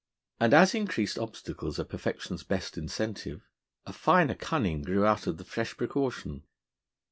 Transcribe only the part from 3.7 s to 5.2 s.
a finer cunning grew